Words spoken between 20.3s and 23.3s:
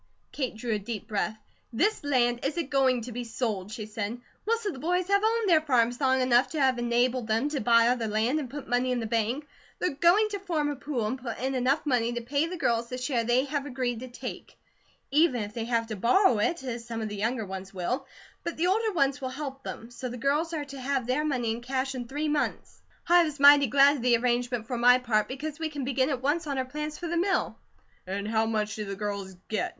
are to have their money in cash, in three months. I